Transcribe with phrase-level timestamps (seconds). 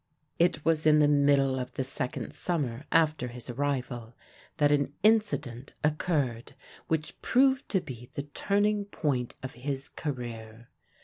[0.39, 4.15] It was in the middle of the second summer after his arrival
[4.57, 6.55] that an incident occurred
[6.87, 10.69] which proved to be the turning point of his career.